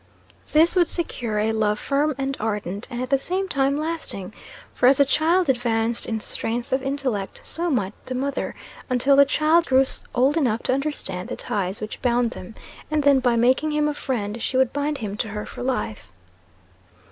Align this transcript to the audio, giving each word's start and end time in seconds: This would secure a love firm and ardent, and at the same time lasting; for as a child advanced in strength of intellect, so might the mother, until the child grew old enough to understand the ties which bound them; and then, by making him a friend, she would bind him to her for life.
This 0.51 0.75
would 0.75 0.87
secure 0.87 1.37
a 1.37 1.51
love 1.51 1.77
firm 1.77 2.15
and 2.17 2.35
ardent, 2.39 2.87
and 2.89 2.99
at 3.03 3.11
the 3.11 3.19
same 3.19 3.47
time 3.47 3.77
lasting; 3.77 4.33
for 4.73 4.87
as 4.87 4.99
a 4.99 5.05
child 5.05 5.47
advanced 5.47 6.07
in 6.07 6.19
strength 6.19 6.73
of 6.73 6.81
intellect, 6.81 7.39
so 7.43 7.69
might 7.69 7.93
the 8.07 8.15
mother, 8.15 8.55
until 8.89 9.15
the 9.15 9.25
child 9.25 9.67
grew 9.67 9.85
old 10.15 10.37
enough 10.37 10.63
to 10.63 10.73
understand 10.73 11.29
the 11.29 11.35
ties 11.35 11.81
which 11.81 12.01
bound 12.01 12.31
them; 12.31 12.55
and 12.89 13.03
then, 13.03 13.19
by 13.19 13.35
making 13.35 13.73
him 13.73 13.87
a 13.87 13.93
friend, 13.93 14.41
she 14.41 14.57
would 14.57 14.73
bind 14.73 14.97
him 14.97 15.15
to 15.17 15.27
her 15.27 15.45
for 15.45 15.61
life. 15.61 16.11